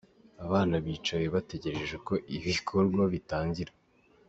Abana 0.45 0.75
bicaye 0.85 1.25
bategereje 1.35 1.95
ko 2.07 2.13
ibikorwa 2.37 3.03
bitangira. 3.13 3.71